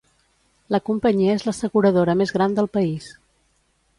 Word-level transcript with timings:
La 0.75 0.79
companyia 0.87 1.35
és 1.41 1.43
l'asseguradora 1.49 2.17
més 2.23 2.35
gran 2.39 2.57
del 2.61 2.71
país. 2.79 3.13